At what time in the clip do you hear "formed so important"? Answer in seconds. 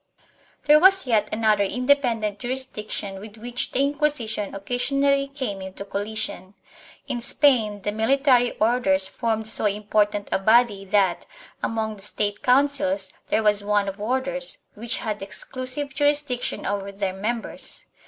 9.07-10.27